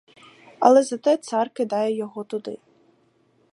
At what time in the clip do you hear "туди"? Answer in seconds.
2.23-2.57